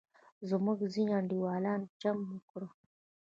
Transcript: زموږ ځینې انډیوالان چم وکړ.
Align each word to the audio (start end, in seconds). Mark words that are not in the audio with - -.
زموږ 0.49 0.79
ځینې 0.93 1.13
انډیوالان 1.19 1.81
چم 2.01 2.17
وکړ. 2.31 2.61